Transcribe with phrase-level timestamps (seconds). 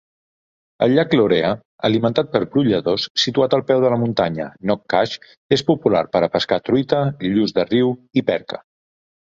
[0.85, 1.51] El llac Loughrea,
[1.89, 5.15] alimentat per brolladors, situat al peu de la muntanya Knockash
[5.61, 8.65] és popular per a pescar truita, lluç de riu i perca.